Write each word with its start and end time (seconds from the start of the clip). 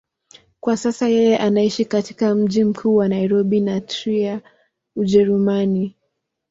Kwa 0.59 0.77
sasa 0.77 1.07
yeye 1.09 1.37
anaishi 1.37 1.85
katika 1.85 2.35
mji 2.35 2.63
mkuu 2.63 2.95
wa 2.95 3.07
Nairobi 3.07 3.61
na 3.61 3.81
Trier, 3.81 4.41
Ujerumani. 4.95 5.95